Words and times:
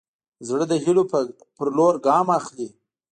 زړه 0.47 0.65
د 0.71 0.73
هيلو 0.83 1.03
په 1.57 1.63
لور 1.77 1.93
ګام 2.07 2.27
اخلي. 2.39 2.69